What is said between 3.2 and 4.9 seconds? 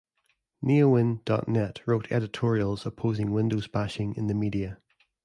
Windows-bashing in the media.